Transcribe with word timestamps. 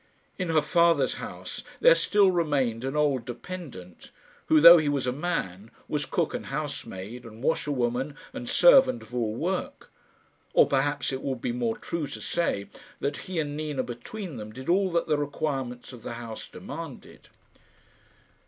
In 0.39 0.49
her 0.49 0.63
father's 0.63 1.17
house 1.21 1.61
there 1.79 1.93
still 1.93 2.31
remained 2.31 2.83
an 2.83 2.95
old 2.95 3.23
dependant, 3.23 4.09
who, 4.47 4.59
though 4.59 4.79
he 4.79 4.89
was 4.89 5.05
a 5.05 5.11
man, 5.11 5.69
was 5.87 6.07
cook 6.07 6.33
and 6.33 6.47
housemaid, 6.47 7.23
and 7.23 7.43
washer 7.43 7.71
woman 7.71 8.15
and 8.33 8.49
servant 8.49 9.03
of 9.03 9.13
all 9.13 9.35
work; 9.35 9.91
or 10.53 10.65
perhaps 10.65 11.13
it 11.13 11.21
would 11.21 11.39
be 11.39 11.51
more 11.51 11.77
true 11.77 12.07
to 12.07 12.19
say 12.19 12.65
that 12.99 13.17
he 13.29 13.37
and 13.39 13.55
Nina 13.55 13.83
between 13.83 14.37
them 14.37 14.51
did 14.51 14.69
all 14.69 14.89
that 14.91 15.05
the 15.05 15.19
requirements 15.19 15.93
of 15.93 16.01
the 16.01 16.13
house 16.13 16.47
demanded. 16.47 17.29